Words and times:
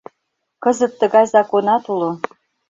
Кызыт 0.63 0.93
тыгай 0.99 1.25
законат 1.33 1.83
уло... 1.93 2.11